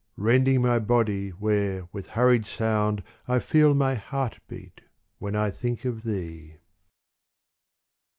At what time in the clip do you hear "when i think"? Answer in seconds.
5.19-5.85